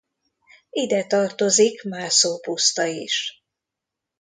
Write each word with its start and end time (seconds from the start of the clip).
Ide 0.69 1.05
tartozik 1.07 1.83
Mászó-puszta 1.83 2.85
is. 2.85 3.43